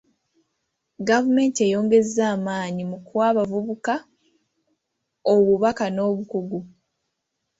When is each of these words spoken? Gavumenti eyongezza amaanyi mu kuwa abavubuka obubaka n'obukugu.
Gavumenti 1.09 1.59
eyongezza 1.63 2.23
amaanyi 2.35 2.83
mu 2.91 2.97
kuwa 3.05 3.25
abavubuka 3.31 3.93
obubaka 5.33 5.85
n'obukugu. 5.91 6.59